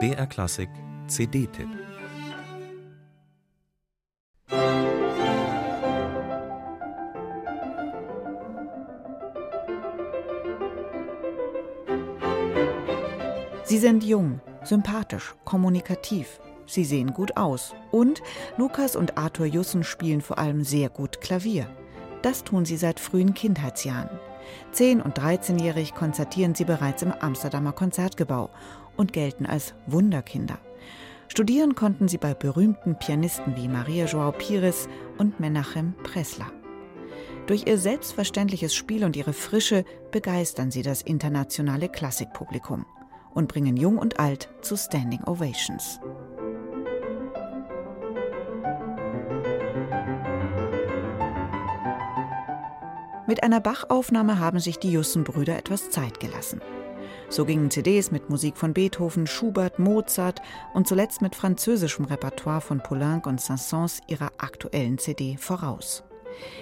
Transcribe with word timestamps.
BR 0.00 0.26
Klassik 0.26 0.68
CD-Tipp 1.06 1.68
Sie 13.62 13.78
sind 13.78 14.02
jung, 14.02 14.40
sympathisch, 14.64 15.36
kommunikativ. 15.44 16.40
Sie 16.66 16.84
sehen 16.84 17.12
gut 17.12 17.36
aus. 17.36 17.74
Und 17.92 18.22
Lukas 18.56 18.96
und 18.96 19.16
Arthur 19.16 19.46
Jussen 19.46 19.84
spielen 19.84 20.20
vor 20.20 20.38
allem 20.38 20.64
sehr 20.64 20.88
gut 20.88 21.20
Klavier. 21.20 21.68
Das 22.22 22.42
tun 22.42 22.64
sie 22.64 22.76
seit 22.76 22.98
frühen 22.98 23.34
Kindheitsjahren. 23.34 24.10
Zehn- 24.72 25.00
und 25.00 25.18
13-jährig 25.18 25.94
konzertieren 25.94 26.54
sie 26.54 26.64
bereits 26.64 27.02
im 27.02 27.12
Amsterdamer 27.12 27.72
Konzertgebau 27.72 28.50
und 28.96 29.12
gelten 29.12 29.46
als 29.46 29.74
Wunderkinder. 29.86 30.58
Studieren 31.28 31.74
konnten 31.74 32.08
sie 32.08 32.18
bei 32.18 32.34
berühmten 32.34 32.98
Pianisten 32.98 33.56
wie 33.56 33.68
Maria 33.68 34.06
Joao 34.06 34.32
Pires 34.32 34.88
und 35.18 35.40
Menachem 35.40 35.94
Pressler. 36.02 36.52
Durch 37.46 37.66
ihr 37.66 37.78
selbstverständliches 37.78 38.74
Spiel 38.74 39.04
und 39.04 39.16
ihre 39.16 39.32
Frische 39.32 39.84
begeistern 40.10 40.70
sie 40.70 40.82
das 40.82 41.02
internationale 41.02 41.88
Klassikpublikum 41.88 42.86
und 43.34 43.48
bringen 43.48 43.76
Jung 43.76 43.98
und 43.98 44.18
Alt 44.18 44.48
zu 44.62 44.76
Standing 44.76 45.24
Ovations. 45.24 46.00
Mit 53.34 53.42
einer 53.42 53.58
Bach-Aufnahme 53.58 54.38
haben 54.38 54.60
sich 54.60 54.78
die 54.78 54.92
Jussen-Brüder 54.92 55.58
etwas 55.58 55.90
Zeit 55.90 56.20
gelassen. 56.20 56.60
So 57.28 57.44
gingen 57.44 57.68
CDs 57.68 58.12
mit 58.12 58.30
Musik 58.30 58.56
von 58.56 58.72
Beethoven, 58.72 59.26
Schubert, 59.26 59.80
Mozart 59.80 60.40
und 60.72 60.86
zuletzt 60.86 61.20
mit 61.20 61.34
französischem 61.34 62.04
Repertoire 62.04 62.60
von 62.60 62.80
Poulenc 62.80 63.26
und 63.26 63.40
Saint-Saëns 63.40 64.02
ihrer 64.06 64.30
aktuellen 64.38 64.98
CD 64.98 65.36
voraus. 65.36 66.04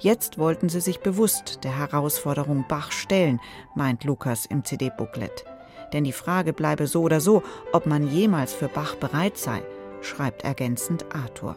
Jetzt 0.00 0.38
wollten 0.38 0.68
sie 0.68 0.80
sich 0.80 0.98
bewusst 0.98 1.60
der 1.62 1.78
Herausforderung 1.78 2.64
Bach 2.68 2.90
stellen, 2.90 3.38
meint 3.76 4.02
Lukas 4.02 4.44
im 4.44 4.64
CD-Booklet. 4.64 5.44
Denn 5.92 6.02
die 6.02 6.10
Frage 6.10 6.52
bleibe 6.52 6.88
so 6.88 7.02
oder 7.02 7.20
so, 7.20 7.44
ob 7.72 7.86
man 7.86 8.08
jemals 8.08 8.52
für 8.52 8.66
Bach 8.66 8.96
bereit 8.96 9.38
sei, 9.38 9.62
schreibt 10.00 10.42
ergänzend 10.42 11.04
Arthur. 11.14 11.56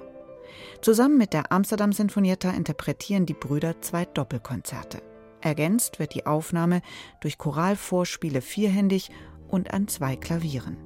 Zusammen 0.82 1.18
mit 1.18 1.34
der 1.34 1.52
Amsterdam 1.52 1.92
Sinfonietta 1.92 2.52
interpretieren 2.52 3.26
die 3.26 3.34
Brüder 3.34 3.82
zwei 3.82 4.06
Doppelkonzerte. 4.06 5.02
Ergänzt 5.42 6.00
wird 6.00 6.14
die 6.14 6.26
Aufnahme 6.26 6.82
durch 7.20 7.38
Choralvorspiele 7.38 8.42
vierhändig 8.42 9.12
und 9.50 9.74
an 9.74 9.90
zwei 9.90 10.16
Klavieren. 10.16 10.78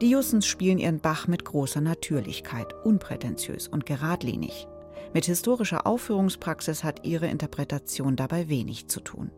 Die 0.00 0.10
Jussens 0.10 0.46
spielen 0.46 0.78
ihren 0.78 0.98
Bach 0.98 1.28
mit 1.28 1.44
großer 1.44 1.80
Natürlichkeit, 1.80 2.74
unprätentiös 2.84 3.68
und 3.68 3.86
geradlinig. 3.86 4.66
Mit 5.12 5.26
historischer 5.26 5.86
Aufführungspraxis 5.86 6.82
hat 6.82 7.04
ihre 7.06 7.28
Interpretation 7.28 8.16
dabei 8.16 8.48
wenig 8.48 8.88
zu 8.88 9.00
tun. 9.00 9.30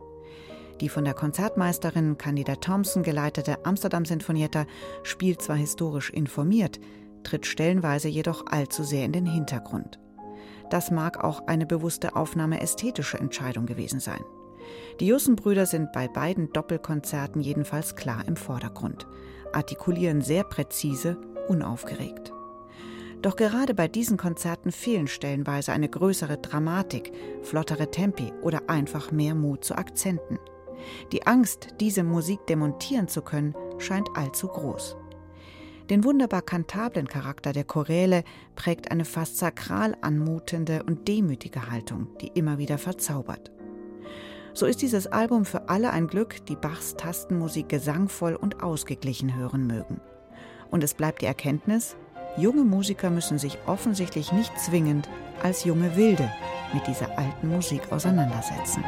Die 0.81 0.89
von 0.89 1.05
der 1.05 1.15
Konzertmeisterin 1.15 2.17
Candida 2.17 2.57
Thompson 2.57 3.03
geleitete 3.03 3.65
Amsterdam 3.65 4.05
Sinfonietta 4.05 4.67
spielt 5.03 5.43
zwar 5.43 5.57
historisch 5.57 6.11
informiert, 6.11 6.81
tritt 7.23 7.47
stellenweise 7.47 8.09
jedoch 8.09 8.47
allzu 8.47 8.83
sehr 8.83 9.05
in 9.05 9.13
den 9.13 9.27
Hintergrund. 9.27 9.99
Das 10.71 10.91
mag 10.91 11.23
auch 11.23 11.47
eine 11.47 11.67
bewusste 11.67 12.17
Aufnahme 12.17 12.61
ästhetischer 12.61 13.21
Entscheidung 13.21 13.67
gewesen 13.67 14.01
sein. 14.01 14.25
Die 15.01 15.07
Jussen-Brüder 15.07 15.67
sind 15.67 15.93
bei 15.93 16.09
beiden 16.09 16.53
Doppelkonzerten 16.53 17.41
jedenfalls 17.41 17.97
klar 17.97 18.25
im 18.27 18.37
Vordergrund 18.37 19.07
artikulieren 19.57 20.21
sehr 20.21 20.45
präzise, 20.45 21.17
unaufgeregt. 21.49 22.33
Doch 23.23 23.37
gerade 23.37 23.75
bei 23.75 23.89
diesen 23.89 24.19
Konzerten 24.19 24.71
fehlen 24.71 25.09
stellenweise 25.09 25.73
eine 25.73 25.89
größere 25.89 26.37
Dramatik, 26.37 27.13
flottere 27.43 27.91
Tempi 27.91 28.33
oder 28.43 28.69
einfach 28.69 29.11
mehr 29.11 29.35
Mut 29.35 29.65
zu 29.65 29.77
Akzenten. 29.77 30.39
Die 31.13 31.27
Angst, 31.27 31.69
diese 31.81 32.05
Musik 32.05 32.47
demontieren 32.47 33.09
zu 33.09 33.23
können, 33.23 33.55
scheint 33.79 34.09
allzu 34.15 34.49
groß. 34.49 34.97
Den 35.89 36.05
wunderbar 36.05 36.43
kantablen 36.43 37.09
Charakter 37.09 37.53
der 37.53 37.65
Choräle 37.65 38.25
prägt 38.57 38.91
eine 38.91 39.05
fast 39.05 39.39
sakral 39.39 39.97
anmutende 40.03 40.83
und 40.83 41.09
demütige 41.09 41.71
Haltung, 41.71 42.09
die 42.21 42.29
immer 42.35 42.59
wieder 42.59 42.77
verzaubert. 42.77 43.56
So 44.57 44.65
ist 44.65 44.81
dieses 44.81 45.07
Album 45.07 45.45
für 45.45 45.69
alle 45.69 45.91
ein 45.91 46.07
Glück, 46.07 46.47
die 46.47 46.57
Bachs 46.57 46.95
Tastenmusik 46.97 47.69
gesangvoll 47.69 48.35
und 48.35 48.63
ausgeglichen 48.63 49.37
hören 49.37 49.67
mögen. 49.67 50.01
Und 50.71 50.83
es 50.83 50.95
bleibt 50.95 51.21
die 51.21 51.27
Erkenntnis, 51.27 51.95
junge 52.39 52.65
Musiker 52.65 53.11
müssen 53.11 53.39
sich 53.39 53.59
offensichtlich 53.67 54.33
nicht 54.33 54.59
zwingend 54.59 55.11
als 55.43 55.65
junge 55.65 55.95
Wilde 55.95 56.33
mit 56.73 56.87
dieser 56.87 57.19
alten 57.19 57.49
Musik 57.49 57.93
auseinandersetzen. 57.93 58.83